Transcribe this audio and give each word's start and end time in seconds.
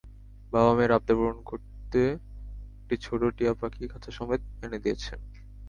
বাবা 0.53 0.71
মেয়ের 0.73 0.95
আবদার 0.97 1.15
পূরণ 1.19 1.39
করতে 1.49 2.01
একটা 2.75 2.95
ছোট 3.05 3.21
টিয়া 3.37 3.53
পাখি 3.61 3.83
খাঁচাসমেত 3.91 4.41
এনে 4.65 4.79
দিয়েছেন। 4.83 5.19